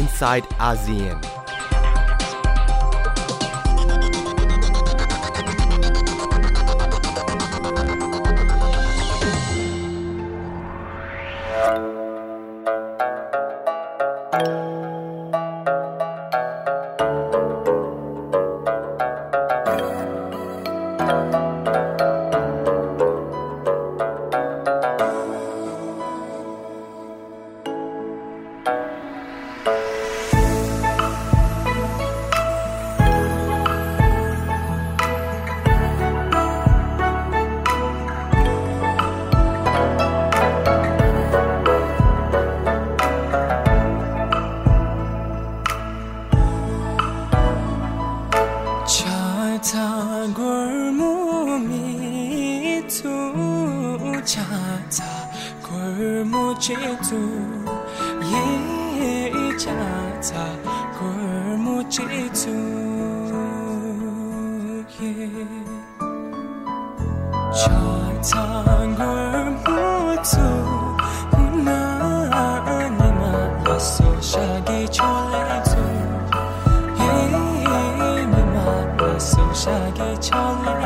[0.00, 1.29] inside ASEAN.
[49.90, 49.96] 扎
[50.36, 53.08] 古尔木民族
[54.24, 54.40] 查
[54.88, 55.02] 查
[55.60, 56.56] 古尔木民
[57.02, 57.16] 族，
[58.30, 58.32] 耶
[59.58, 59.72] 查
[60.22, 60.36] 查
[60.96, 62.48] 古尔木民族，
[65.00, 65.04] 耶
[67.52, 67.58] 查
[68.22, 68.30] 查
[68.96, 69.68] 古尔木
[70.22, 70.38] 族，
[71.32, 71.68] 你那
[72.90, 74.79] 尼玛梭沙吉。
[79.60, 80.79] 무지하게 천리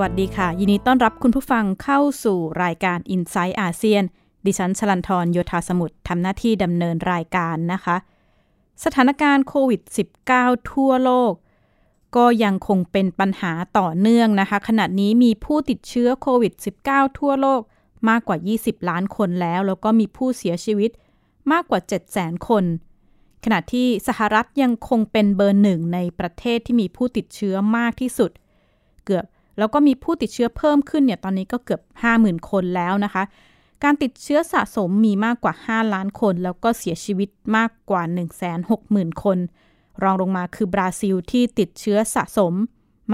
[0.00, 4.02] วัสดีค่ะ ยินดีต้อนรับคุณผู้ฟังเข้าสู่รายการ i n s i ซต์อาเซียน
[4.46, 7.96] ดิฉันชลันทรโยธาสมุทรทำหน้าที่ดำเนินรายการนะคะ
[8.84, 9.80] สถานการณ์โควิด
[10.26, 11.32] -19 ทั่วโลก
[12.16, 16.52] ก็ยังคงเป็นปัญหาต่อเนื่องนะคะ ขณะนี้มีผู้ติดเชื้อโควิด
[16.86, 17.60] -19 ทั่วโลก
[18.08, 20.90] มากกว่า 20 ล้านคนแล้ว แล้วก็มีผู้เสียชีวิต
[21.52, 21.80] มากกว่า
[22.14, 22.64] 700,000 คน
[23.44, 28.30] ขณะที่สหรัฐยังคงเป็นเบอร์หนึ่งในประเทศที่มีผู้ติดเชื้อมากที่สุด
[29.06, 29.24] เกือบ
[29.58, 31.80] แล้วก็มีผู้ติดเชื้อเพิ่มขึ้นเนี่ยตอนนี้ก็เกือบ
[32.14, 33.22] 50,000 คนแล้วนะคะ
[33.84, 38.02] การติดเชื้อสะสมมีมากกว่า 5 ล้านคน แล้วก็เสียชีวิตมากกว่า
[38.62, 39.38] 160,000 คน
[40.02, 42.52] รองลงมาคือบราซิลที่ติดเชื้อสะสม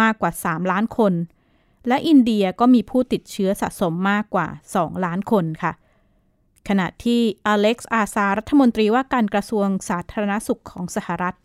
[0.00, 1.12] มากกว่า 3 ล้านคน
[1.88, 5.72] และอินเดียก็มีผู้ติดเชื้อสะสมมากกว่า 2 ล้านคนค่ะ
[6.69, 11.36] ขณะที่อเล็กซ์อาซารัฐมนตรีว่าการกระทรวงสาธารณสุขของสหรัฐ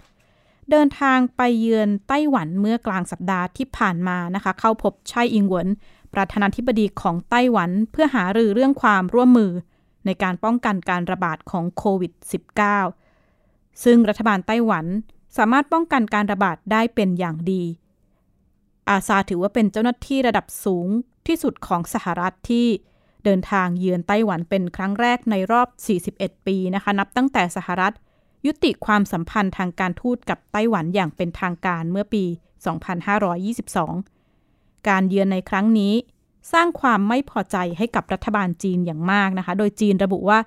[0.71, 5.67] เดินทางไปเยือนไต้หวันเมื่อกลางสัปดาห์ที่ผ่านมานะคะ เข้าพบไช่อิงหวน
[6.13, 9.51] ประธานาธิบดีของไต้หวันเพื่อหารือเรื่องความร่วมมือ
[10.05, 12.11] ในการป้องกันการระบาดของโควิด
[12.97, 14.85] -19 ซึ่งรัฐบาลไต้หวัน
[15.37, 17.63] สามารถป้องกันการระบาดได้เป็นอย่างดี
[18.89, 20.87] อาซาถือว่าเป็นเจ้าหน้าที่ระดับสูง
[21.27, 22.67] ที่สุดของสหรัฐที่
[23.25, 25.67] เดินทางเยือนไต้หวันเป็นครั้งแรกในรอบ
[26.07, 27.93] 41 ปีนะคะ นับตั้งแต่สหรัฐ
[28.45, 32.23] ยุติความสัมพันธ์ทางการทูตกับไต้หวันอย่างเป็นทางการเมื่อปี
[33.35, 35.93] 2522 การเยือนในครั้งนี้
[36.53, 40.39] สร้างความไม่พอใจให้กับรัฐบาลจีนอย่างมากนะคะ โดยจีนระบุว่า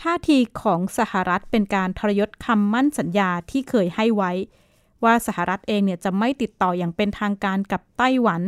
[0.00, 4.32] ท่าทีของสหรัฐเป็นการทรยศคำมั่นสัญญาที่เคยให้ไว้
[5.04, 8.42] ว่าสหรัฐเองเนี่ยจะไม่ติดต่ออย่างเป็นทางการกับไต้หวัน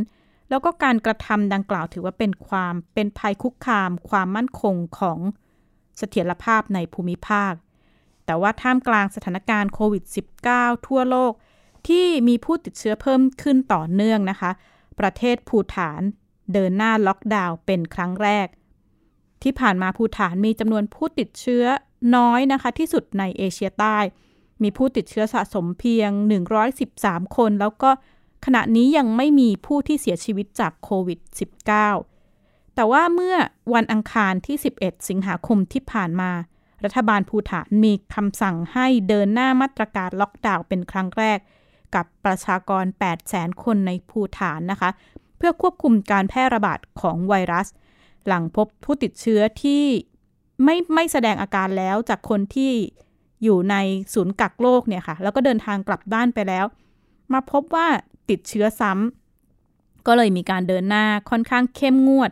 [0.50, 5.18] แล้วก็การกระทำดังกล่าวถือว่าเป็นความเป็นภัยคุกคาม ความมั่นคงของ
[5.98, 7.52] เสถียรภาพในภูมิภาค
[8.32, 10.04] แต่ว่าท่ามกลางสถานการณ์โควิด
[10.44, 11.32] -19 ทั่วโลก
[11.88, 14.50] ที่มีผู้ติดเชื้อเพิ่มขึ้นต่อเนื่องนะคะ
[15.00, 16.00] ประเทศภูฐาน
[16.52, 18.46] เดินหน้าล็อกดาวน์เป็นครั้งแรก
[19.42, 21.64] ที่ผ่านมาภูฐานมีจำนวนผู้ติดเชื้อ
[22.16, 23.98] น้อยนะคะ ที่สุดในเอเชียใต้
[24.62, 26.10] มีผู้ติดเชื้อสะสมเพียง
[26.72, 27.90] 113 คน แล้วก็
[28.44, 31.18] ขณะนี้ยังไม่มีผู้ที่เสียชีวิตจากโควิด
[31.98, 33.36] -19 แต่ว่าเมื่อ
[33.74, 36.30] วันอังคารที่ 11 สิงหาคมที่ผ่านมา
[36.84, 41.38] รัฐบาลภูฐานมีคำสั่งให้เดินหน้ามาตรการล็อกดาวน์เป็นครั้งแรก
[41.94, 42.84] กับประชากร
[43.24, 44.90] 800,000 คนในภูฐานนะคะ
[45.36, 47.66] เพื่อควบคุมการแพร่ระบาดของไวรัส
[48.26, 49.84] หลังพบผู้ติดเชื้อที่
[50.64, 52.72] ไม่ไม่แสดงอาการแล้วจากคนที่
[53.42, 53.76] อยู่ใน
[54.14, 56.64] ศูนย์กักโรคเนี่ยค่ะ แล้วก็เดินทางกลับบ้านไปแล้ว
[57.32, 57.86] มาพบว่า
[58.30, 62.30] ติดเชื้อซ้ำก็เลยมีการเดินหน้าค่อนข้างเข้มงวด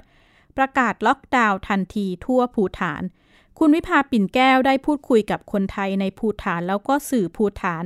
[0.56, 3.02] ประกาศล็อกดาวน์ทันทีทั่วภูฐาน
[3.62, 7.85] คุณวิภาปิ่นแก้วได้พูดคุยกับคนไทยในภูฐานแล้วก็สื่อภูฐาน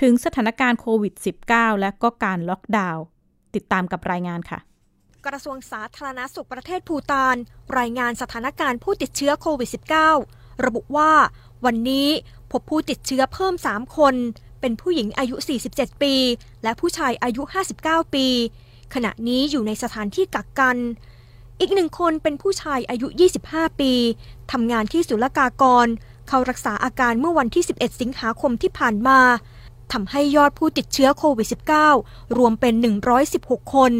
[0.00, 1.14] ถึงสถานการณ์โควิด
[1.48, 3.04] -19 และก็การล็อกดาวน์
[3.54, 4.58] ติดตามกับรายงานค่ะ
[5.26, 7.36] กระทรวงสาธารณสุขประเทศภูตาน
[7.78, 9.70] รายงานสถานการณ์ผู้ติดเชื้อโควิด
[10.14, 11.12] -19 ระบุว่า
[11.64, 12.08] วันนี้
[12.52, 14.14] พบผู้ติดเชื้อเพิ่ม 3 คน
[14.60, 15.36] เป็นผู้หญิงอายุ
[15.70, 16.14] 47 ปี
[16.62, 17.42] และผู้ชายอายุ
[17.78, 18.26] 59 ปี
[18.94, 20.76] ขณะนี้อยู่ในสถานที่กักกัน
[21.60, 23.06] อีกหนึ่งคนเป็นผู้ชายอายุ
[23.44, 23.92] 25 ปี
[24.52, 25.86] ทำงานที่ศุลกากร
[26.28, 29.20] เขารักษาอาการเมื่อวันที่ 11 สิงหาคมที่ผ่านมา
[29.92, 31.48] ทำให้ยอดผู้ติดเชื้อโควิด
[31.92, 32.74] -19 รวมเป็น
[33.24, 33.92] 116 คน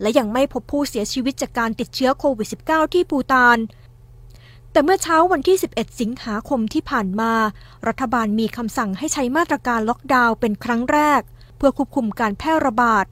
[0.00, 3.58] และยังไม่พบผู้เสียชีวิตจากการติดเชื้อโควิด -19 ที่ปูตาน
[4.72, 7.32] แต่เมื่อเช้าวันที่ 11 สิงหาคมที่ผ่านมา
[7.88, 11.20] รัฐบาลมีคำสั่งให้ใช้มาตรการล็อกดาวน์เป็นครั้งแรก
[11.56, 13.04] เพื่อควบคุมการแพร่ระบาด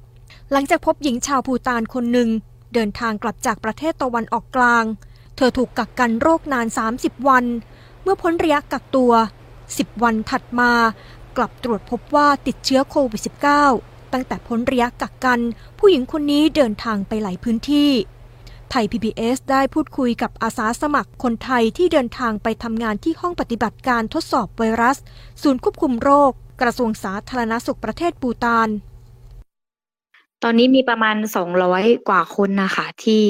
[0.52, 2.28] หลังจากพบหญิงชาวปูตานคนหนึ่ง
[2.76, 4.84] เดินทางกลับจากประเทศตะวันออกกลาง
[5.36, 7.44] เธอถูกกักกันโรคนาน 30 วัน
[8.02, 9.12] เมื่อพ้นระยะกักตัว
[9.58, 10.72] 10 วันถัดมา
[11.36, 13.22] กลับตรวจพบว่าติดเชื้อโควิด
[13.66, 15.40] -19 ตั้งแต่พ้นระยะกักกัน
[15.78, 17.90] ผู้หญิงคนนี้เดินทางไปหลายพื้นที่
[18.70, 24.96] ไทย PBS ได้พูดคุยกับอาสาสมัครคนไทยที่เดินทางไปทำงานที่ห้องปฏิบัติการทดสอบไวรัส
[25.42, 28.68] ศูนย์ควบคุมโรค กระทรวงสาธารณสุขประเทศปูตาน
[30.42, 31.16] ตอนนี้มีประมาณ
[31.62, 33.22] 200กว่าคนนะคะที่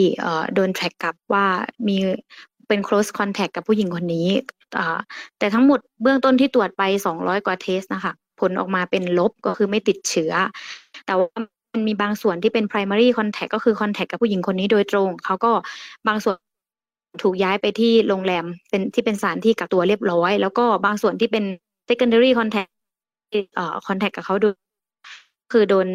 [0.55, 1.47] โดนแทร็กกลับว่า
[1.87, 1.97] มี
[2.69, 4.29] เป็น close contact กับผู้หญิงคนนี้
[5.39, 6.83] แต่ทั้งหมดเบื้องต้นที่ตรวจไป
[7.15, 10.33] 200กว่าเทสนะคะ ผลออกมาเป็นลบก็คือไม่ติดเชื้อ
[11.07, 11.29] แต่ว่า
[11.73, 15.53] มันมีบางส่วนที่เป็น primary contact ก็คือ contact กับผู้หญิงคนนี้โดยตรง เขาก็
[16.07, 16.37] บางส่วน
[17.23, 21.45] ถูกย้ายไปที่โรงแรมเป็นที่เป็นสถานที่กักตัวเรียบร้อย แล้วก็บางส่วนที่เป็น
[21.89, 22.71] secondary contact
[23.55, 24.55] เอ่อ contact กับเขาโดย
[25.53, 25.89] คือโดน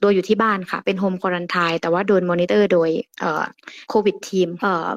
[0.00, 2.90] โดยอยู่ที่บ้านค่ะ เป็นโฮมควอนทายแต่ว่าโดนมอนิเตอร์โดย
[3.20, 3.44] เอ่อ
[3.88, 4.88] โควิดทีมเอ่อ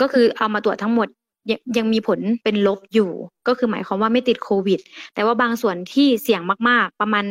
[0.00, 1.08] ก็คือเอามาตรวจทั้งหมด
[1.50, 3.10] ยังยังมีผลเป็นลบอยู่
[3.48, 4.80] ก็คือหมายความว่าไม่ติดโควิด
[5.14, 7.24] แต่ว่าบางส่วนที่เสี่ยงมากๆ ประมาณ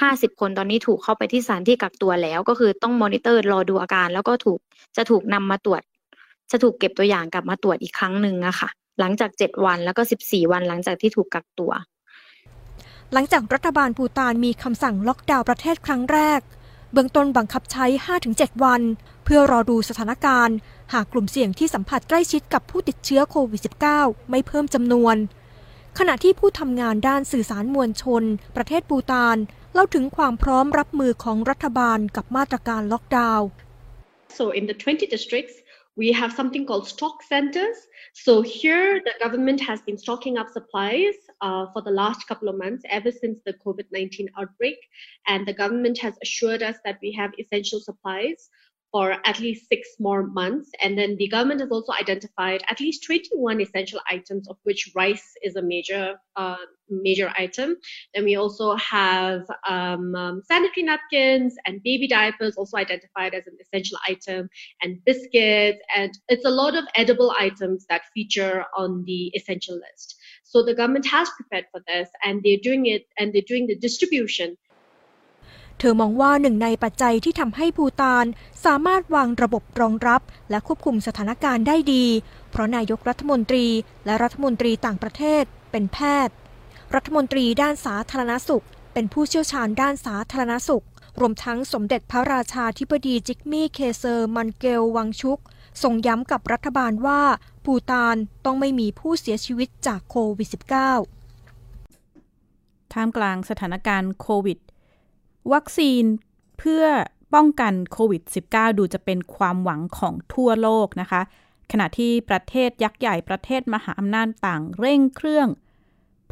[0.00, 4.58] ห้าสิบคนตอนนี้ถูกเข้าไปที่สถานที่กักตัวแล้ว ก็คือต้องมอนิเตอร์รอดูอาการ แล้วก็ถูก
[4.96, 5.82] จะถูกนำมาตรวจ
[6.50, 8.68] จะถูกเก็บตัวอย่างกลับมาตรวจอีกครั้งหนึ่งอะค่ะ
[9.00, 11.72] หลังจากเจ็ดวันแล้วก็สิบสี่วันหลังจากที่ถูกกักตัว
[13.12, 16.40] หลังจากรัฐบาลภูตานมีคำสั่งล็อกดาวน์ประเทศครั้งแรก
[16.92, 17.86] เบื้องต้นบังคับใช้
[18.24, 18.82] 5-7 วัน
[19.24, 20.56] เพื่อรอดูสถานการณ์
[20.92, 23.62] หากกลุ่มเสี่ยงที่สัมผัสใกล้ชิดกับผู้ติดเชื้อโควิด
[23.94, 25.16] -19 ไม่เพิ่มจำนวน
[25.98, 28.22] ขณะที่ผู้ทำงานด้านสื่อสารมวลชน
[28.56, 29.36] ประเทศปูตาน
[29.72, 33.46] เล่าถึงความพร้อมรับมือของรัฐบาลกับมาตรการล็อกดาวน์
[34.38, 35.54] So in the 20 districts
[36.00, 37.78] we have something called stock centers.
[38.18, 42.56] So here the government has been stocking up supplies uh, for the last couple of
[42.56, 44.78] months, ever since the COVID 19 outbreak.
[45.28, 48.48] And the government has assured us that we have essential supplies
[48.92, 50.70] for at least six more months.
[50.80, 55.32] And then the government has also identified at least 21 essential items, of which rice
[55.42, 56.56] is a major uh,
[56.88, 57.76] major item.
[58.14, 63.56] Then we also have um, um, sanitary napkins and baby diapers also identified as an
[63.60, 64.48] essential item,
[64.82, 70.16] and biscuits, and it's a lot of edible items that feature on the essential list.
[70.44, 73.76] So the government has prepared for this, and they're doing it, and they're doing the
[73.76, 74.56] distribution
[75.78, 78.24] เธอมองว่าหนึ่งในปัจจัยที่ทำให้ภูตาน
[78.64, 82.04] สามารถวางระบบรองรับ และควบคุมสถานการณ์ได้ดี
[82.50, 83.66] เพราะนายกรัฐมนตรี
[84.06, 86.34] และรัฐมนตรีต่างประเทศเป็นแพทย์
[86.94, 90.84] รัฐมนตรีด้านสาธารณสุข เป็นผู้เชี่ยวชาญด้านสาธารณสุข
[91.20, 95.38] รวมทั้งสมเด็จพระราชาธิบดีจิกมี่เคเซอร์มันเกลวังชุก
[95.82, 97.22] ทรงย้ำกับรัฐบาลว่า
[97.64, 100.48] ภูตานต้องไม่มีผู้เสียชีวิตจากโควิด
[101.72, 104.58] -19 ท่ามกลางสถานการณ์โควิด
[105.52, 106.04] วัคซีน
[106.58, 106.84] เพื่อ
[107.34, 111.20] ป้องกันโควิด -19 ดูจะเป็นความหวังของทั่วโลกนะคะ
[111.72, 115.48] ขณะที่ประเทศยักษ์ใหญ่ประเทศมหาอำนาจต่างเร่งเครื่อง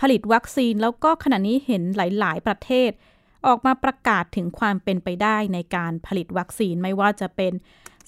[0.01, 2.91] ผลิตวัคซีนแล้วก็ขณะนี้เห็นหลาย ๆ ประเทศ
[3.47, 7.53] ออกมาประกาศถึงความเป็นไปได้ในการผลิตวัคซีนไม่ว่าจะเป็น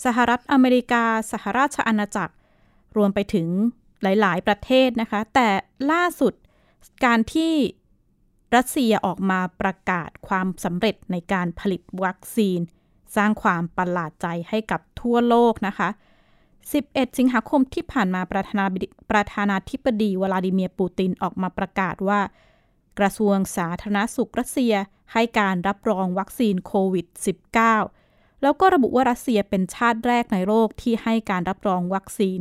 [0.05, 2.35] สหรัฐอเมริกา สหราชอาณาจักร
[2.97, 3.49] รวมไปถึง
[4.03, 5.49] หลาย ๆ ประเทศนะคะ แต่
[5.93, 6.33] ล่าสุด
[7.05, 7.55] การที่
[8.55, 12.61] รัสเซียออกมาประกาศความสำเร็จในการผลิตวัคซีน
[13.17, 15.89] สร้างความประหลาดใจให้กับทั่วโลกนะคะ
[16.53, 18.67] 11 สิงหาคมที่ผ่านมาประธานา
[19.11, 22.21] ประธานาธิบดีวลาดิเมียร์ปูตินออกมาประกาศว่า
[22.99, 24.75] กระทรวงสาธารณสุขรัสเซีย
[25.13, 27.07] ให้การรับรองวัคซีนโควิด
[27.75, 32.41] -19 แล้วก็ระบุว่ารัสเซียเป็นชาติแรกในโลกที่ให้การรับรองวัคซีน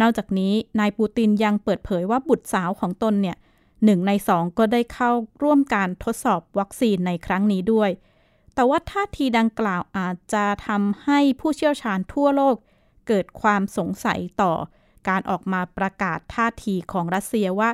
[0.00, 3.36] นอกจากนี้นายปูตินยังเปิดเผยว่าบุตรสาวของตนเนี่ย
[3.84, 5.10] หนึ่งในสองก็ได้เข้า
[5.42, 7.90] ร่วมการทดสอบวัคซีนในครั้งนี้ด้วย
[8.54, 12.56] แต่ว่าท่าทีดังกล่าวอาจจะทำให้ผู้เชี่ยวชาญทั่วโลก
[13.08, 14.52] เกิดความสงสัยต่อ
[15.08, 17.70] การออกมาประกาศท่าทีของรัสเซียว่า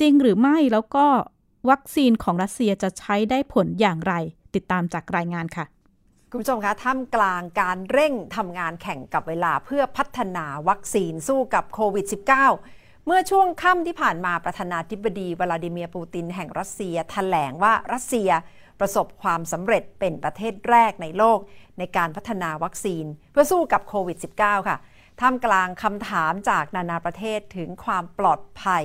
[0.00, 1.06] จริงหรือไม่แล้วก็
[1.70, 4.14] วัคซีนของรัสเซียจะใช้ได้ผลอย่างไร
[4.54, 5.64] ติดตามจากรายงานค่ะ
[6.30, 12.79] คุณผู้ชมคะท่ามกลางการเร่งทำงานแข่งกับเวลาเพื่อพัฒนาวัคซีนสู้กับโควิด -19
[13.12, 18.30] เมื่อช่วงค่ำที่ผ่านมาประธานาธิบดีวลาดิเมียร์ปูตินแห่งรัสเซียแถลงว่ารัสเซีย
[18.80, 21.38] ประสบความสำเร็จเป็นประเทศแรกในโลก
[21.78, 24.78] ในการพัฒนาวัคซีน เพื่อสู้กับโควิด -19 ค่ะ
[25.20, 28.84] ท่ามกลางคำถามจากนานาประเทศถึงความปลอดภัย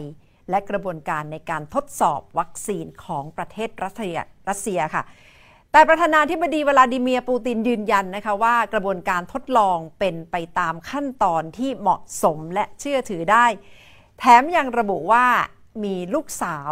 [0.50, 4.18] และกระบวนการในการทดสอบวัคซีนของประเทศรัสเซีย
[4.50, 5.04] รัสเซียค่ะ
[5.72, 13.48] แต่ประธานาธิบดีวลาดิเมียร์ปูตินยืนยันนะคะว่ากระบวนการทดลองเป็นไปตามขั้นตอนที่เหมาะสมและเชื่อถือได้
[14.20, 15.26] แถมยังระบุว่า
[15.84, 16.72] มีลูกสาว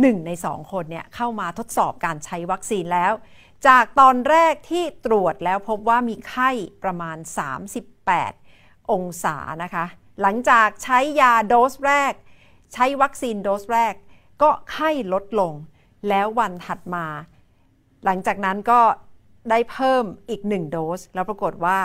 [0.00, 3.12] หนึ่งในสองคนเนี่ยเข้ามาทดสอบการใช้วัคซีนแล้ว
[3.66, 6.50] จากตอนแรกที่ตรวจแล้วพบว่ามีไข้
[6.82, 7.16] ประมาณ
[8.04, 9.84] 38 องศานะคะ
[10.20, 12.12] หลังจากใช้ยาโดสแรก
[12.72, 13.94] ใช้วัคซีนโดสแรก
[14.42, 15.52] ก็ไข้ลดลง
[16.08, 17.06] แล้ววันถัดมา
[18.04, 18.80] หลังจากนั้นก็
[19.50, 21.78] ได้เพิ่มอีกหนึ่งโดส แล้วปรากฏว่า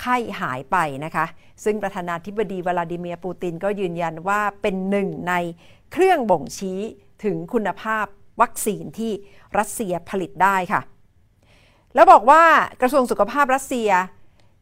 [0.00, 1.26] ไข้หายไปนะคะ
[1.64, 5.34] ซึ่งประธานาธิบดีวลาดิเมียร์ปูตินก็ยืนยันว่าเป็นหนึ่งใน
[5.92, 6.80] เครื่องบ่งชี้
[7.24, 8.06] ถึงคุณภาพ
[8.40, 9.12] วัคซีนที่
[9.58, 10.80] รัสเซียผลิตได้ค่ะ
[11.94, 12.42] แล้วบอกว่า
[12.80, 13.90] กระทรวงสุขภาพรัสเซีย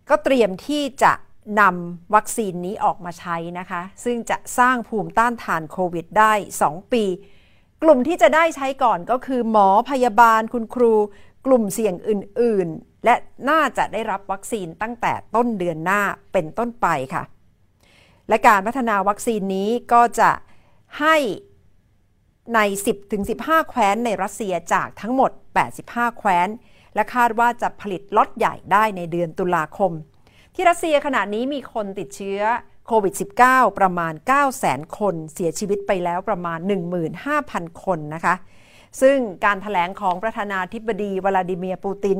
[0.08, 1.12] ก็เตรียมที่จะ
[1.60, 6.32] นำวัคซีนนี้ออกมาใช้นะคะ ซึ่งจะสร้างภูมิต้านทานโควิดได้
[6.64, 7.04] 2 ปี
[7.82, 10.94] กลุ่มที่จะได้ใช้ก่อนก็คือหมอพยาบาลคุณครู
[11.46, 12.68] กลุ่มเสี่ยงอื่น
[13.04, 13.14] และ
[13.50, 16.00] น่าจะได้รับวัคซีนตั้งแต่ต้นเดือนหน้า
[16.32, 17.22] เป็นต้นไปค่ะ
[18.28, 20.30] และการพัฒนาวัคซีนนี้ก็จะ
[21.00, 21.16] ให้
[22.54, 22.60] ใน
[23.14, 25.30] 10-15 แคว้นในรัสเซียจากทั้งหมด
[25.74, 26.48] 85 แคว้น
[26.94, 29.92] และคาดว่าจะผลิตล็อตใหญ่ได้ในเดือนตุลาคม
[30.54, 32.40] ที่รัสเซียขณะนี้มีคนติดเชื้อ
[32.86, 33.14] โควิด
[33.46, 34.12] -19 ประมาณ
[34.54, 36.58] 900,000 คน เสียชีวิตไปแล้วประมาณ
[37.20, 38.34] 15,000 คนนะคะ
[39.00, 42.18] ซึ่งการถแถลงของประธานาธิบดีวลาดิเมียร์ปูติน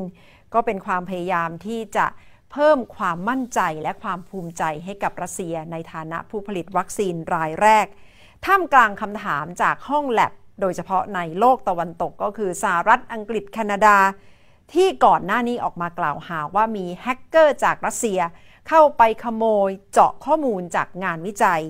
[0.55, 2.07] ก็เป็นความพยายามที่จะ
[2.53, 7.87] เพิ่มความมั่นใจและความภูมิใจให้กับรัสเซียในฐานะผู้ผลิตวัคซีนรายแรก
[8.47, 13.97] ท่ามกลางคำถามจากห้องแลบโดยเฉพาะในโลกตะวันตกก็คือสหรัฐอังกฤษแคนาดา
[14.73, 18.21] ที่ก่อนหน้านี้ออกมากล่าวหาว่ามีแฮกเกอร์จากรัสเซีย
[18.69, 21.63] เข้าไปขโมยเจาะข้อมูลจากงานวิจัย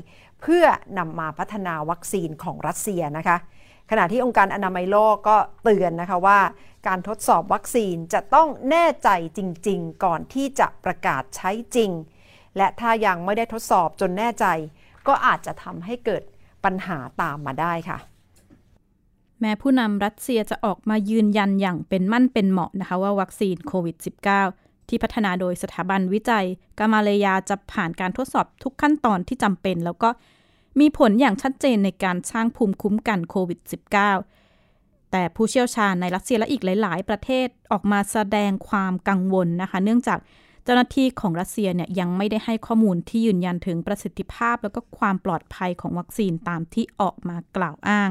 [0.42, 0.64] เพื่อ
[0.98, 3.36] นำมาพัฒนาวัคซีนของรัสเซียนะคะ
[3.90, 6.40] ขณะที่องค์การอนามัยโลกก็เตือนนะคะว่า
[6.86, 9.08] การทดสอบวัคซีนจะต้องแน่ใจ
[9.38, 11.90] จริง ๆ ก่อนที่จะประกาศใช้จริง
[12.56, 14.46] และถ้ายังไม่ได้ทดสอบจนแน่ใจ
[15.06, 16.22] ก็อาจจะทำให้เกิด
[16.64, 17.98] ปัญหาตามมาได้ค่ะ
[19.40, 23.96] แม้ผู้นำรัสเซียจะออกมายืนยันอย่างเป็นมั่นเป็นเหมาะนะคะว่าวัคซีนโควิด
[24.44, 26.46] -19 ที่พัฒนาโดยสถาบันวิจัย
[26.78, 30.08] กามาเลยาจะผ่านการทดสอบทุกขั้นตอนที่จำเป็น แล้วก็
[30.80, 33.60] มีผลอย่างชัดเจนในการสร้างภูมิคุ้มกันโควิด
[34.36, 40.18] -19 แต่ผู้เชี่ยวชาญในรัสเซียและอีกหลาย ๆ ประเทศออกมาแสดงความกังวลนะคะ เนื่องจาก
[40.64, 48.10] เจ้าหน้าที่ของรัสเซียเนี่ยยังไม่ได้ให้ข้อมูลที่ยืนยันถึงประสิทธิภาพ แล้วก็ความปลอดภัยของวัคซีนตามที่ออกมากล่าวอ้าง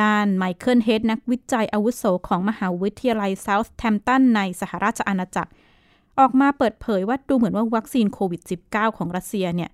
[0.00, 5.50] ด้านไมเคิลเฮดนักวิจัยอาวุโสของมหาวิทยาลัยเซาท์แทมตันในสหราชอาณาจักร
[6.18, 9.70] ออกมาเปิดเผยว่าดูเหมือนว่าวัคซีนโควิด -19 ของรัสเซียเนี่ย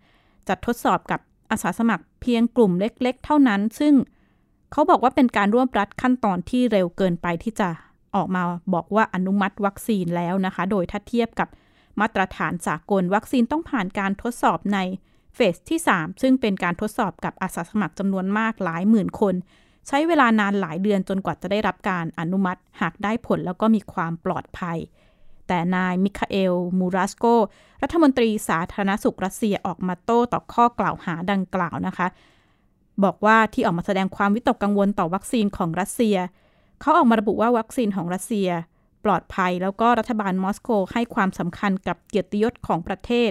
[0.49, 1.21] จะทดสอบกับ
[1.52, 3.94] อาสาสมัครเพียงกลุ่มเล็ก ๆ เท่านั้น ซึ่ง
[4.73, 7.68] เขาบอกว่าเป็นการร่วมรัดขั้นตอนที่เร็วเกินไปที่จะ
[8.14, 8.42] ออกมา
[8.75, 11.49] บอกว่าอนุมัติวัคซีนแล้วนะคะ โดยถ้าเทียบกับ
[12.00, 14.78] มาตรฐานสากล วัคซีนต้องผ่านการทดสอบใน
[15.35, 19.35] เฟสที่ 3 ซึ่งเป็นการทดสอบกับอาสาสมัครจำนวนมากหลายหมื่นคน
[19.88, 24.78] ใช้เวลานานหลายเดือนจนกว่าจะได้รับการอนุมัติ หากได้ผลแล้วก็มีความปลอดภัย
[25.49, 27.25] แต่นายมิคาเอล มูรัสโก
[27.83, 32.07] รัฐมนตรีสาธารณสุขรัสเซียออกมาโต้ต่อข้อกล่าวหาดังกล่าวนะคะ
[33.05, 36.17] บอกว่าที่ออกมาแสดงความวิตกกังวลต่อวัคซีนของรัสเซีย
[36.81, 38.49] เขาออกมาระบุว่าวัคซีนของรัสเซีย
[39.05, 43.31] ปลอดภัยแล้วก็รัฐบาลมอสโกให้ความสำคัญกับเกียรติยศของประเทศ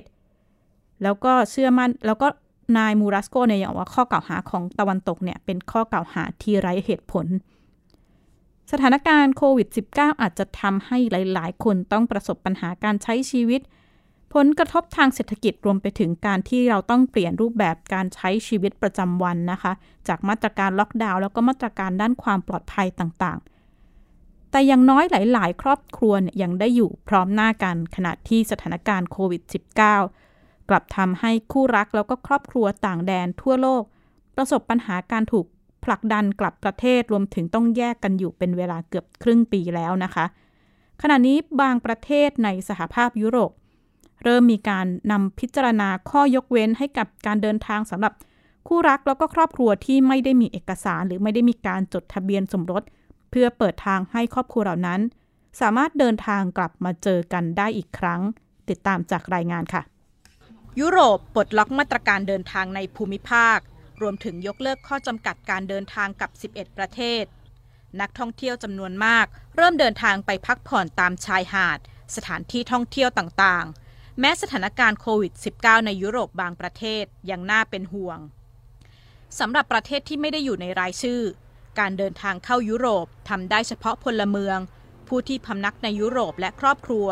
[1.04, 2.28] แล้วก็เชื่อมั่นแล้วก็
[2.78, 7.26] นายมูรัสโกเนี่ยอย่างว่าข้อกล่าวหาของตะวันตกเนี่ยเป็นข้อกล่าวหาที่ไร้เหตุผล
[8.72, 13.62] สถานการณ์โควิด -19 อาจจะทำให้หลาย ๆ คนต้องประสบปัญหาการใช้ชีวิต
[14.34, 19.72] ผลกระทบทางเศรษฐกิจรวมไปถึงการที่เราต้องเปลี่ยนรูปแบบการใช้ชีวิตประจำวันนะคะ
[20.08, 29.42] จากมาตรการล็อกดาวน์แล้วก็มาตรการด้านความปลอดภัยต่าง ๆ แต่ยังน้อยหลาย ๆ ครอบครัวยยังได้อยู่พร้อมหน้ากันขณะที่สถานการณ์โควิด
[30.08, 33.84] -19 กลับทำให้คู่รักแล้วก็ครอบครัวต่างแดนทั่วโลก
[34.36, 35.46] ประสบปัญหาการถูก
[35.84, 40.26] ผลักดันกลับประเทศรวมถึงต้องแยกกันอยู่เป็นเวลาเกือบครึ่งปีแล้วนะคะ
[41.02, 43.52] ขณะนี้บางประเทศในสหภาพยุโรป
[44.24, 48.14] เริ่มมีการนำพิจารณาข้อยกเว้นให้กับการเดินทางสำหรับ
[48.68, 52.84] คู่รักแล้วก็ครอบครัวที่ไม่ได้มีเอกสารหรือไม่ได้มีการจดทะเบียนสมรส
[53.30, 55.00] เพื่อเปิดทางให้ครอบครัวเหล่านั้น
[55.62, 58.22] สามารถเดินทางกลับมาเจอกันได้อีกครั้ง
[58.70, 59.82] ติดตามจากรายงานค่ะ
[60.80, 63.58] ยุโรปปลดล็อกมาตรการเดินทางในภูมิภาค
[64.02, 67.24] รวมถึงยกเลิกข้อจำกัดการเดินทางกับ 11 ประเทศ
[68.02, 71.80] นักท่องเที่ยวจำนวนมาก เริ่มเดินทางไปพักผ่อนตามชายหาด
[72.16, 78.20] สถานที่ท่องเที่ยวต่างๆ แม้สถานการณ์โควิด -19 ในยุโรปบางประเทศยังน่าเป็นห่วง
[79.40, 81.22] สำหรับประเทศที่ไม่ได้อยู่ในรายชื่อ
[81.80, 84.60] การเดินทางเข้ายุโรปทำได้เฉพาะพลเมือง
[85.08, 87.08] ผู้ที่พำนักในยุโรปและครอบครัว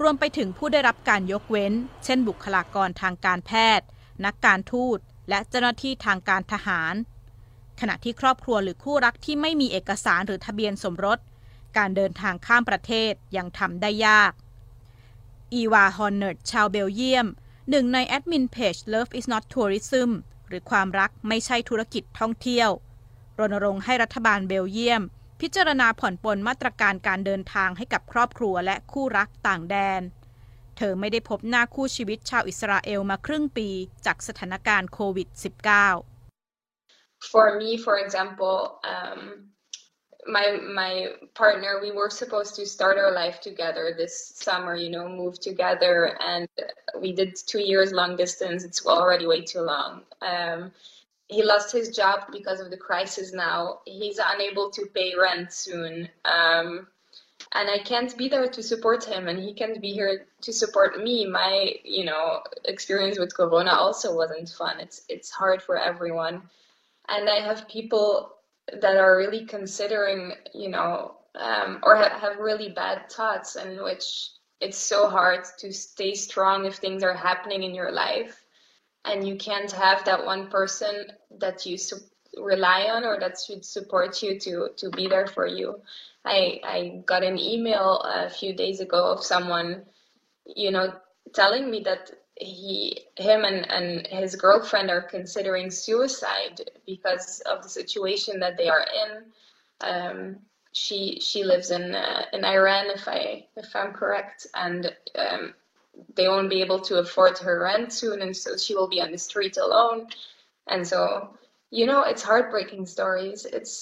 [0.00, 1.72] รวมไปถึงผู้ได้รับการยกเว้น
[2.04, 3.86] เช่นบุคลากรทางการแพทย์
[4.24, 6.94] นักการทูต และเจ้าหน้าที่ทางการทหาร
[7.80, 11.18] ขณะที่ครอบครัวหรือคู่รักที่ไม่มีเอกสารหรือทะเบียนสมรส
[11.76, 14.32] การเดินทางข้ามประเทศยังทำได้ยาก
[15.54, 17.26] อีวา ฮอนเนิร์ด ชาวเบลเยียม
[17.70, 20.10] หนึ่งในแอดมินเพจ Love is not tourism
[20.48, 22.70] หรือความรักไม่ใช่ธุรกิจท่องเที่ยว
[23.38, 25.02] รณรงค์ให้รัฐบาลเบลเยียม
[25.40, 30.02] พิจารณาผ่อนปลนมาตรการการเดินทางให้กับครอบครัวและคู่รักต่างแดน
[30.77, 33.69] เธอไม่ได้พบหน้าคู่ชีวิตชาวอิสราเอลมาครึ่งปี
[34.05, 38.57] จากสถานการณ์โควิด -19 For me for example
[38.93, 39.19] um,
[40.35, 40.45] my
[40.81, 40.93] my
[41.41, 44.15] partner we were supposed to start our life together this
[44.47, 45.95] summer you know move together
[46.31, 46.43] and
[47.03, 49.91] we did two years long distance it's already way too long
[50.33, 50.59] um,
[51.31, 53.79] he lost his job because of the crisis now.
[53.85, 56.09] He's unable to pay rent soon.
[56.25, 56.87] Um,
[57.56, 61.02] and I can't be there to support him and he can't be here to support
[61.02, 61.26] me.
[61.26, 64.78] My, you know, experience with Corona also wasn't fun.
[64.78, 66.42] It's it's hard for everyone.
[67.08, 68.32] And I have people
[68.80, 74.30] that are really considering, you know, um, or ha- have really bad thoughts in which
[74.60, 78.42] it's so hard to stay strong if things are happening in your life
[79.06, 81.06] and you can't have that one person
[81.38, 85.46] that you su- rely on or that should support you to to be there for
[85.46, 85.80] you.
[86.24, 89.84] I I got an email a few days ago of someone,
[90.44, 90.92] you know,
[91.32, 97.68] telling me that he him and, and his girlfriend are considering suicide because of the
[97.68, 99.24] situation that they are in.
[99.80, 100.36] Um,
[100.72, 105.54] she she lives in uh, in Iran if I if I'm correct and um,
[106.14, 109.10] they won't be able to afford her rent soon and so she will be on
[109.10, 110.08] the street alone
[110.66, 111.30] and so
[111.70, 113.74] you know it's heartbreaking stories it's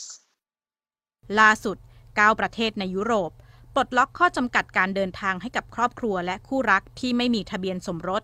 [1.41, 1.77] ล่าสุด
[2.09, 3.31] 9 ประเทศในยุโรป
[3.75, 8.23] ปลดล็อกข้อจำกัดการเดินทางให้กับครอบครัวและคู่รักที่ไม่มีทะเบียนสมรส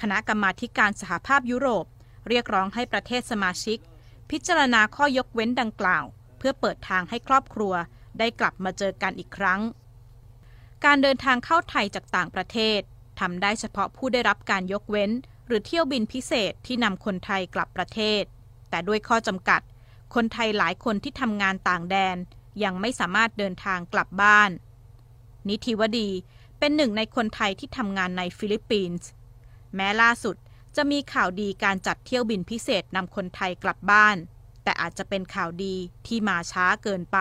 [0.00, 1.86] คณะกรรมาการสหภาพยุโรป
[2.28, 3.78] เรียกร้องให้ประเทศสมาชิก
[4.30, 6.04] พิจารณาข้อยกเว้นดังกล่าว
[6.38, 7.74] เพื่อเปิดทางให้ครอบครัว
[8.18, 9.60] ได้กลับมาเจอกันอีกครั้ง
[10.84, 12.80] การเดินทางเข้าไทยจากต่างประเทศ
[13.20, 15.10] ทำได้เฉพาะผู้ได้รับการยกเว้น
[15.46, 18.22] หรือเที่ยวบินพิเศษที่นำคนไทยกลับประเทศ
[18.74, 19.60] แต่ด้วยข้อจำกัด
[20.14, 22.16] คนไทยหลายคนที่ทำงานต่างแดน
[22.64, 24.50] ยังไม่สามารถเดินทางกลับบ้าน
[25.48, 26.08] นิธิวดี
[26.58, 29.08] เป็นหนึ่งในคนไทยที่ทำงานในฟิลิปปินส์
[29.74, 30.36] แม้ล่าสุด
[30.76, 34.16] จะมีข่าวดีการจัดเที่ยวบินพิเศษนำคนไทยกลับบ้าน
[34.62, 35.74] แต่อาจจะเป็นข่าวดี
[36.06, 37.18] ที่มาช้าเกินไป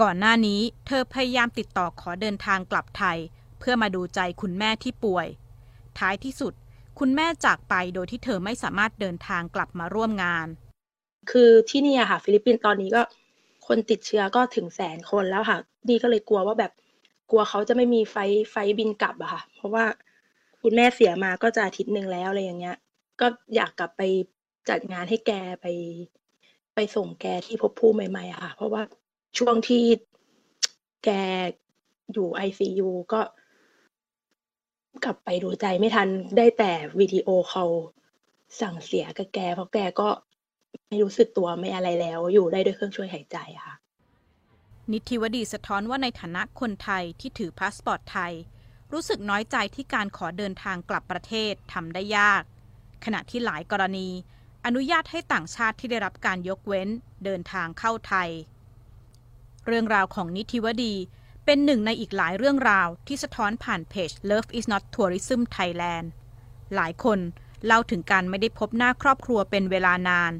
[0.00, 3.18] ก่อนหน้านี้เธอพยายามติดต่อขอเดินทางกลับไทย
[3.58, 5.26] เพื่อมาดูใจคุณแม่ที่ป่วย
[5.98, 6.54] ท้ายที่สุด
[6.98, 10.46] คุณแม่จากไปโดยที่เธอไม่สามารถเดินทางกลับมาร่วมงาน
[11.30, 13.02] คือที่นี่ค่ะ ฟิลิปปินส์ตอนนี้ก็
[13.66, 16.72] คนติดเชื้อก็ถึงแสนคนแล้วค่ะ นี่ก็เลยกลัวว่าแบบ
[17.30, 18.16] กลัวเขาจะไม่มีไฟ
[18.50, 19.84] ไฟบินกลับอะค่ะ เพราะว่า
[20.62, 22.76] คุณแม่เสียมาก็จะอาทิตย์หนึ่งแล้วอะไรอย่างเงี้ย
[23.20, 24.02] ก็อยากกลับไป
[24.68, 25.32] จัดงานให้แก
[25.62, 25.66] ไป
[26.74, 28.82] ไปส่งแกที่ภพภูมิใหม่ๆอะค่ะ เพราะว่า
[29.38, 29.84] ช่วงที่
[31.04, 31.10] แก
[32.12, 33.20] อยู่ไอซียูก็
[35.04, 37.64] กลับไปดูใจไม่ทันได้แต่วิดีโอคอล
[38.60, 40.08] สั่งเสียกับแก เพราะแกก็
[40.88, 43.74] ไม่รู้สึกตัวไม่อะไรแล้ว อยู่ได้ด้วยเครื่องช่วยหายใจค่ะ
[44.92, 48.32] นิติวดีสะท้อนว่าในฐานะคนไทยที่ถือพาสปอร์ตไทย
[48.92, 52.42] รู้สึกน้อยใจที่การขอเดินทางกลับประเทศทำได้ยาก
[53.04, 54.08] ขณะที่หลายกรณี
[54.64, 56.88] อนุญาตให้ต่างชาติที่ได้รับการยกเว้น
[57.24, 58.30] เดินทางเข้าไทย
[59.66, 60.94] เรื่องราวของนิติวดี
[61.48, 66.06] เป็นหนึ่งในอีกหลายเรื่องราวที่สะท้อนผ่านเพจ Love is not tourism Thailand
[66.74, 67.18] หลายคน
[67.66, 70.32] เล่าถึงการไม่ได้พบหน้าครอบครัวเป็นเวลานาน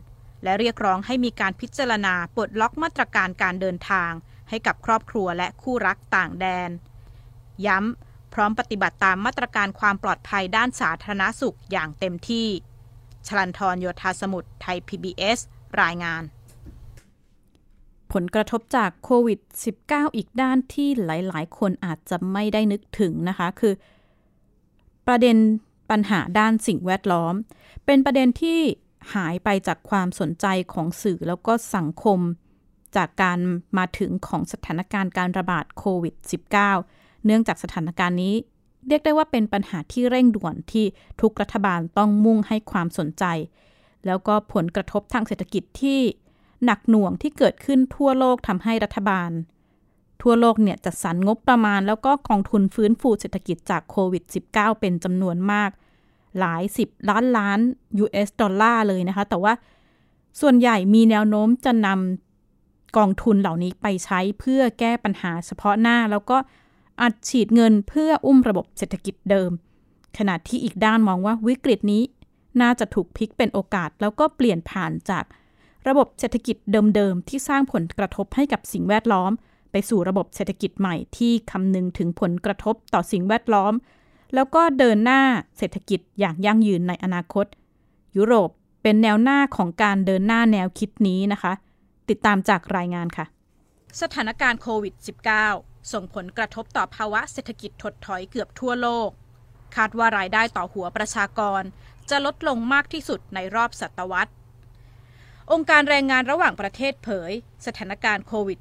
[0.42, 4.10] และเรียกร้องให้มีการพิจารณาปลดล็อกมาตรการการเดินทาง
[4.48, 6.70] ให้กับครอบครัวและคู่รักต่างแดน
[7.66, 12.48] ย้ำ พร้อมปฏิบัติตามมาตรการความปลอดภัยด้านสาธารณสุขอย่างเต็มที่
[13.26, 15.38] ชลันทรโยธาสมุทรไทย PBS
[15.82, 16.22] รายงาน
[18.12, 19.38] ผลกระทบจากโควิด
[19.78, 23.74] -19 อีกด้านที่หลาย ๆ คนอาจจะไม่ได้นึกถึงนะคะ คือ
[25.06, 25.36] ประเด็น
[25.90, 27.34] ปัญหาด้านสิ่งแวดล้อม
[27.86, 28.60] เป็นประเด็นที่
[29.14, 32.20] หายไปจากความสนใจของสื่อแล้วก็สังคม
[32.96, 33.38] จากการ
[33.78, 36.14] มาถึงของสถานการณ์การระบาดโควิด
[36.70, 38.34] -19 เนื่องจากสถานการณ์นี้
[38.88, 40.86] เรียกได้ว่าเป็นปัญหาที่เร่งด่วนที่
[41.20, 43.24] ทุกรัฐบาลต้องมุ่งให้ความสนใจ
[44.06, 46.00] แล้วก็ผลกระทบทางเศรษฐกิจที่
[46.66, 49.30] หนักหน่วงที่เกิดขึ้นทั่วโลกทำให้รัฐบาล
[50.22, 55.70] ทั่วโลกเนี่ยจัดสรรงบประมาณ แล้วก็กองทุนฟื้นฟูเศรษฐกิจจากโควิด -19 เป็นจำนวนมาก
[56.38, 57.58] หลายสิบล้านล้าน
[58.04, 59.52] US ดอลลาร์เลยนะคะ แต่ว่า
[60.40, 66.38] ส่วนใหญ่มีแนวโน้มจะนำกองทุนเหล่านี้ไปใช้เพื่อแก้ปัญหาเฉพาะหน้า แล้วก็
[67.00, 69.50] อัดฉีดเงินเพื่ออุ้มระบบเศรษฐกิจเดิม
[70.18, 72.02] ขณะที่อีกด้านมองว่าวิกฤตนี้
[72.60, 75.24] น่าจะถูกพลิกเป็นโอกาสแล้วก็เปลี่ยนผ่านจาก
[75.88, 79.32] ระบบเศรษฐกิจเดิมๆที่สร้างผลกระทบให้กับสิ่งแวดล้อม
[79.70, 83.74] ไปสู่ระบบเศรษฐกิจใหม่ที่คำนึงถึงผลกระทบต่อสิ่งแวดล้อม
[84.34, 85.22] แล้วก็เดินหน้า
[85.58, 87.46] เศรษฐกิจอย่างยั่งยืนในอนาคต
[88.16, 88.50] ยุโรป
[88.82, 91.52] เป็นแนวหน้าของการเดินหน้าแนวคิดนี้นะคะ
[92.08, 93.26] ติดตามจากรายงานค่ะ
[94.00, 94.94] สถานการณ์โควิด
[95.44, 99.10] -19 ส่งผลกระทบต่อภาวะเศรษฐกิจถดถอยเกือบทั่วโลก
[99.76, 101.62] คาดว่ารายได้ต่อหัวประชากร
[102.10, 104.32] จะลดลงมากที่สุดในรอบศตวรรษ
[105.52, 107.32] องค์การแรงงานระหว่างประเทศเผย
[107.66, 108.58] สถานการณ์โควิด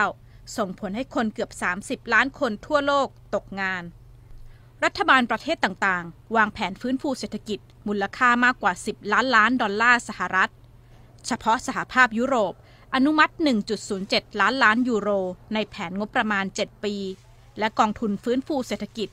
[0.00, 1.50] -19 ส่งผลให้คนเกือบ
[1.82, 3.82] 30 ล้านคนทั่วโลกตกงาน
[4.84, 10.50] รัฐบาลประเทศต่างๆ วางแผนฟื้นฟูเศรษฐกิจ มูลค่ามากกว่า 10 ล้านล้านดอลลาร์สหรัฐ
[11.26, 12.54] เฉพาะสหภาพยุโรป
[12.94, 13.34] อนุมัติ
[13.86, 15.10] 1.07 ล้านล้านยูโร
[15.54, 16.94] ในแผนงบประมาณ 7 ปี
[17.58, 19.08] และกองทุนฟื้นฟูเศรษฐกิจ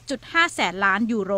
[0.00, 1.32] 7.5 แสนล้านยูโร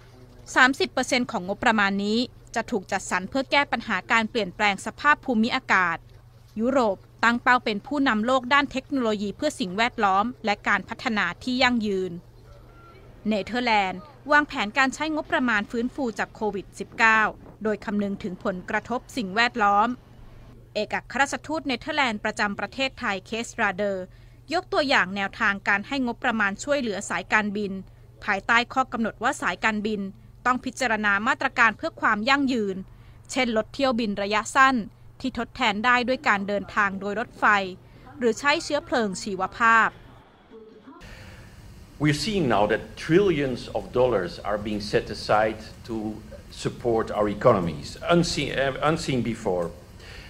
[0.00, 2.18] 30%ของงบประมาณนี้
[2.56, 5.98] จะถูกจัดสรรเพื่อแก้ปัญหาการเปลี่ยนแปลงสภาพภูมิอากาศ
[6.60, 12.12] ยุโรปตั้งเป้าเป็นผู้นำโลกด้านเทคโนโลยีเพื่อสิ่งแวดล้อม และการพัฒนาที่ยั่งยืน
[13.28, 14.00] เนเธอร์แลนด์
[14.32, 16.66] วางแผนการใช้งบประมาณฟื้นฟูจากโควิด
[17.14, 19.88] -19 โดยคำนึงถึงผลกระทบสิ่งแวดล้อม
[20.74, 24.04] เอกอัครราชทูตเนเธอร์แลนด์ประจำประเทศไทยเคสราเดอร์
[24.52, 27.72] ยกตัวอย่างแนวทางการให้งบประมาณช่วยเหลือสายการบิน
[28.24, 30.00] ภายใต้ข้อกำหนดว่าสายการบิน
[30.48, 32.76] ต้องพิจารณามาตรการเพื่อความยั่งยืน
[33.32, 34.76] เช่นลดเที่ยวบินระยะสั้น
[35.20, 37.44] ที่ทดแทนได้ด้วยการเดินทางโดยรถไฟ
[38.18, 39.90] หรือใช้เชื้อเพลิงชีวภาพ
[42.02, 45.58] We're seeing now that trillions of dollars are being set aside
[45.88, 45.96] to
[46.64, 49.66] support our economies, unseen, uh, unseen before.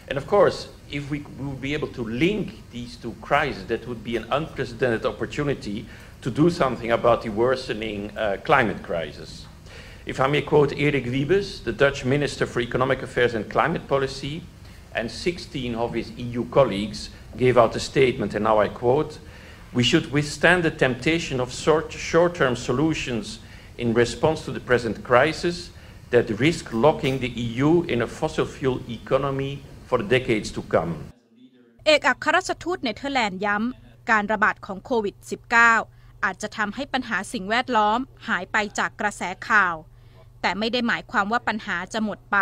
[0.09, 0.59] And of course,
[0.99, 5.05] if we would be able to link these two crises, that would be an unprecedented
[5.13, 5.79] opportunity
[6.25, 9.48] to do something about the worsening uh, climate crisis.
[10.08, 14.44] If I may quote Erik Wiebes, the Dutch Minister for Economic Affairs and Climate Policy,
[14.94, 19.20] and 16 of his EU colleagues gave out a statement, and now I quote
[19.74, 23.40] We should withstand the temptation of short term solutions
[23.78, 25.72] in response to the present crisis
[26.12, 30.94] that risk locking the EU in a fossil fuel economy for the decades to come.
[31.86, 35.16] เอกอัครราชทูตเนเธอร์แลนด์ย้ำการระบาดของโควิด
[35.72, 39.76] -19 อาจจะทำให้ปัญหาสิ่งแวดล้อมหายไปจากกระแสข่าว
[40.41, 42.39] แต่ไม่ได้หมายความว่าปัญหาจะหมดไป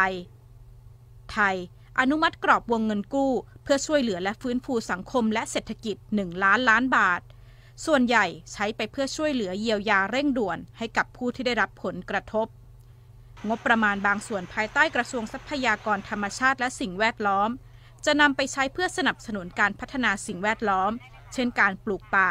[1.32, 1.56] ไทย
[2.00, 3.32] อนุมัติกรอบวงเงินกู้
[3.62, 7.20] เพื่อช่วยเหลือและฟื้นฟูสังคมและเศรษฐกิจ 1 ล้านล้านบาท
[7.86, 12.46] ส่วนใหญ่ใช้ไปเพื่อช่วยเหลือเยียวยาเร่งด่วนให้กับผู้ที่ได้รับผลกระทบ
[13.48, 17.50] งบประมาณบางส่วนภายใต้กระทรวงทรัพยากรธรรมชาติและสิ่งแวดล้อม
[18.04, 20.92] จะนำไปใช้เพื่อสนับสนุนการพัฒนาสิ่งแวดล้อม
[21.32, 22.30] เช่น การปลูกป่า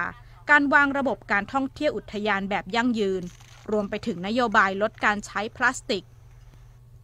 [0.49, 3.23] การวางระบบการท่องเที่ยวอุทยานแบบยั่งยืน
[3.71, 6.05] รวมไปถึงนโยบายลดการใช้พลาสติก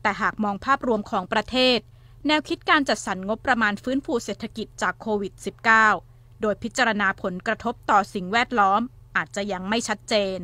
[0.02, 1.80] แต่หากมองภาพรวมของประเทศ
[2.28, 5.34] แนวคิดการจัดสรรงบประมาณฟื้นฟูเศรษฐกิจจากโควิด
[5.88, 8.82] -19 โดยพิจารณาผลกระทบต่อสิ่งแวดล้อม
[9.17, 10.38] อาจจะยังไม่ชัดเจน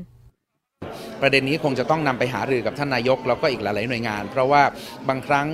[1.21, 4.61] ประเด็นนี้คงจะต้องนำไปหารือกับท่านนายกแล้วก็อีกหลาย ๆ หน่วยงาน เพราะว่า
[5.09, 5.47] บางครั้ง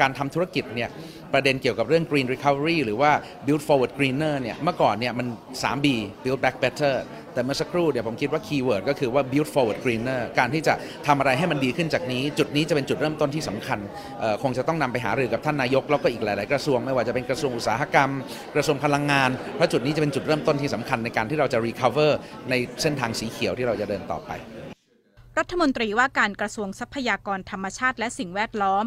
[0.00, 0.90] การทำธุรกิจเนี่ย
[1.32, 3.10] ประเด็นเกี่ยวกับเรื่อง green recovery หรือว่า
[3.46, 5.26] build forward greener เนี่ยเมื่อก่อนเนี่ยมัน
[5.62, 5.86] 3B
[6.24, 6.94] build back better
[7.36, 10.74] แต่เมื่อสักครู่เดี๋ยวผมคิดว่าคีย์เวิร์ดก็คือว่า build forward greener การที่จะ
[11.06, 13.78] ทำอะไรให้มันดีขึ้นจากนี้ จุดนี้จะเป็นจุดเริ่มต้นที่สำคัญ
[14.42, 18.10] คงจะต้องนำไปหารือกับท่านนายกแล้วก็อีกหลาย ๆ กระทรวงไม่ว่าจะเป็นกระทรวงอุตสาหกรรม
[18.54, 22.10] กระทรวงพลังงานเพราะจุดนี้จะเป็นจุดเริ่มต้นที่สำคัญในการที่เราจะ recover
[22.50, 24.30] ในเส้นทางสีเขียวที่เราจะเดินต่อไป
[25.38, 28.84] รัฐมนตรีว่าการกระทรวงทรัพยากรธรรมชาติและสิ่งแวดล้อม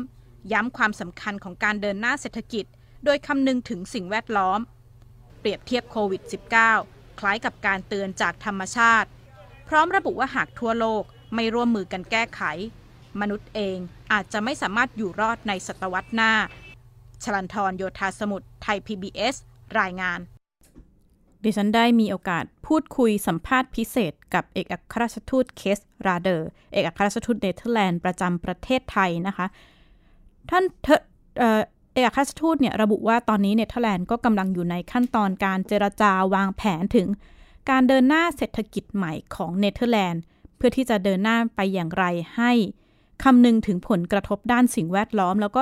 [0.53, 2.65] ย้ำความสำคัญของการเดินหน้าเศรษฐกิจ
[3.05, 4.59] โดยคำนึงถึงสิ่งแวดล้อม
[5.39, 9.09] เปรียบเทียบโควิด -19 คล้ายกับการเตือนจากธรรมชาติ
[9.67, 11.03] พร้อมระบุว่าหากทั่วโลก
[11.35, 12.41] ไม่ร่วมมือกันแก้ไข
[13.21, 13.77] มนุษย์เอง
[14.13, 16.33] อาจจะไม่สามารถอยู่รอดในศตวรรษหน้า
[17.23, 19.35] ชลันทรโยธาสมุทรไทย PBS
[19.79, 20.19] รายงาน
[21.43, 29.47] ดิฉันได้มีโอกาสพูดคุยสัมภาษณ์พิเศษ กับเอกอัครราชทูตเคสราเดอร์ เอกอัครราชทูตเนเธอร์แลนด์ประจำประเทศไทยนะคะ
[30.49, 30.63] ท่าน
[31.39, 31.43] เอ
[31.95, 37.07] กอัครราชทูตเนี่ยระบุว่าตอนนี้เนเธอร์แลนด์ก็กำลังอยู่ในขั้นตอนการเจรจาวางแผนถึง
[37.69, 40.21] การเดินหน้าเศรษฐกิจใหม่ของเนเธอร์แลนด์
[40.57, 42.51] เพื่อที่จะเดินหน้าไปอย่างไรให้
[43.23, 45.61] คำนึงถึงผลกระทบด้านสิ่งแวดล้อม แล้วก็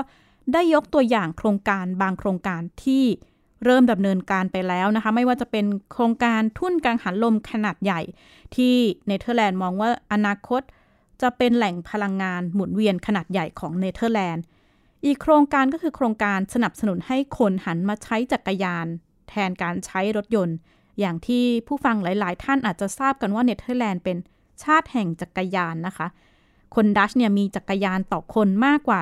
[0.53, 3.03] ได้ยกตัวอย่างโครงการบางโครงการที่
[3.65, 8.01] เริ่มดำเนินการไปแล้วนะคะ ไม่ว่าจะเป็นโครงการทุ่นกังหันลมขนาดใหญ่
[8.55, 8.75] ที่
[9.07, 10.61] เนเธอร์แลนด์มองว่าอนาคต
[11.21, 14.43] จะเป็นแหล่งพลังงานหมุนเวียนขนาดใหญ่ของเนเธอร์แลนด์
[15.05, 18.87] อีกโครงการก็คือโครงการสนับสนุนให้คนหันมาใช้จักรยาน
[19.29, 20.55] แทนการใช้รถยนต์
[20.99, 24.17] อย่างที่ผู้ฟังหลาย ๆ ท่านอาจจะทราบกันว่าเนเธอร์แลนด์เป็น
[24.63, 26.07] ชาติแห่งจักรยานนะคะ
[26.75, 29.01] คนดัชเนี่ยมีจักรยานต่อคนมากกว่า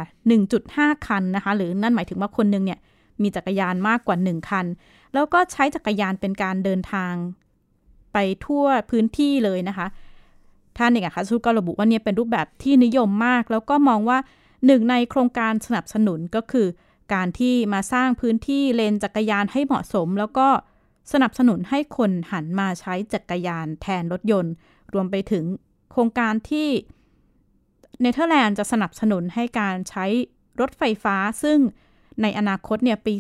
[0.51, 2.79] 1.5 คันนะคะ หรือนั่นหมายถึงว่าคนหนึ่งเนี่ย
[3.21, 4.65] มีจักรยานมากกว่า 1 คัน
[5.13, 7.13] แล้วก็ใช้จักรยานเป็นการเดินทาง
[8.13, 9.88] ไปทั่วพื้นที่เลยนะคะ
[10.77, 14.17] ท่านเอกอัครราชทูตก็ระบุว่าเนี่ยเป็นรูปแบบที่นิยมมาก แล้วก็มองว่า
[14.65, 16.67] หนึ่งในโครงการสนับสนุนก็คือ
[17.13, 20.47] การที่มาสร้างพื้นที่เลนจักรยานให้เหมาะสม แล้วก็
[21.13, 24.54] สนับสนุนให้คนหันมาใช้จักรยานแทนรถยนต์
[24.93, 25.45] รวมไปถึง
[25.91, 26.69] โครงการที่
[28.01, 30.06] เนเธอร์แลนด์จะสนับสนุนให้การใช้
[30.62, 31.60] รถไฟฟ้า ซึ่ง
[32.21, 33.15] ในอนาคตเนี่ยปี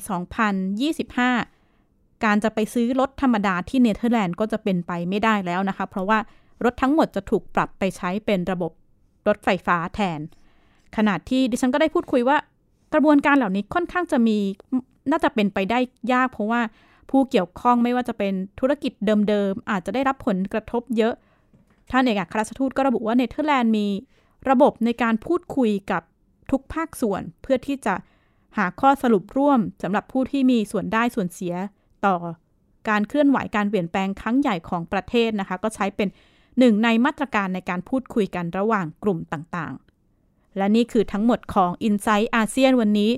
[1.29, 6.19] 2025 การจะไปซื้อรถธรรมดาที่เนเธอร์แลนด์ก็จะเป็นไปไม่ได้แล้วนะคะ เพราะว่า
[6.63, 8.71] รถทั้งหมดจะถูกปรับไปใช้เป็นระบบ
[9.27, 10.19] รถไฟฟ้าแทน
[10.97, 12.37] ขนาดที่ดิฉันก็ได้พูดคุยว่า
[12.93, 14.37] กระบวนการเหล่านี้ค่อนข้างจะมี
[15.11, 15.79] น่าจะเป็นไปได้
[16.13, 16.61] ยาก เพราะว่า
[17.09, 18.93] ผู้เกี่ยวข้องไม่ว่าจะเป็นธุรกิจ
[19.29, 21.13] เดิมๆ อาจจะได้รับผลกระทบเยอะ
[21.91, 23.87] ท่านเอกอัครราชทูตก็ระบุว่าเนเธอร์แลนด์มี
[24.49, 26.01] ระบบในการพูดคุยกับ
[26.51, 27.95] ทุกภาคส่วน เพื่อที่จะ
[28.57, 31.55] หาข้อสรุปร่วมสำหรับผู้ที่มีส่วนได้ส่วนเสีย
[32.05, 32.15] ต่อ
[32.89, 36.07] การเคลื่อนไหวการเปลี่ยนแปลงครั้งใหญ่ของประเทศนะคะ ก็ใช้เป็น
[36.59, 39.73] หนึ่งในมาตรการในการพูดคุยกันระหว่างกลุ่มต่าง
[40.57, 43.11] และนี่คือทั้งหมดของ i n s i ซต์อาเซียนวันนี้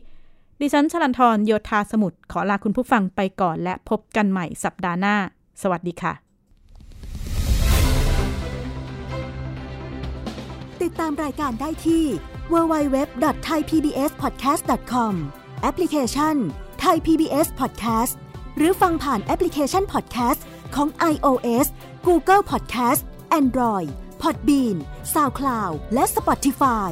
[0.61, 5.15] ดิฉันชลันทรโยธาสมุทรขอลาคุณผู้ฟังไปก่อนและพบกันใหม่สัปดาห์หน้า
[5.61, 6.13] สวัสดีค่ะ
[10.81, 12.03] ติดตามรายการได้ที่
[12.53, 15.13] www.thaipbspodcast.com
[15.61, 16.35] แอปพลิเคชัน
[16.83, 18.13] Thai PBS Podcast
[18.57, 20.41] หรือฟังผ่านแอปพลิเคชัน Podcast
[20.75, 21.67] ของ iOS
[22.07, 23.01] Google Podcast
[23.39, 23.89] Android
[24.21, 24.77] Podbean
[25.13, 26.91] SoundCloud และ Spotify